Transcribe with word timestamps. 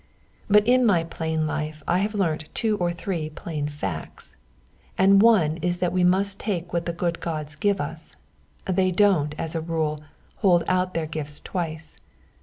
"But 0.49 0.67
in 0.67 0.83
my 0.83 1.03
plain 1.03 1.45
life 1.45 1.83
I 1.87 1.99
have 1.99 2.15
learnt 2.15 2.49
two 2.55 2.75
or 2.77 2.91
three 2.91 3.29
plain 3.29 3.67
facts, 3.69 4.35
and 4.97 5.21
one 5.21 5.57
is 5.57 5.77
that 5.77 5.93
we 5.93 6.03
must 6.03 6.39
take 6.39 6.73
what 6.73 6.87
the 6.87 6.91
good 6.91 7.19
gods 7.19 7.53
give 7.55 7.79
us; 7.79 8.15
they 8.65 8.89
don't, 8.89 9.35
as 9.37 9.53
a 9.53 9.61
rule, 9.61 9.99
hold 10.37 10.63
out 10.67 10.95
their 10.95 11.05
gifts 11.05 11.39
twice. 11.39 11.97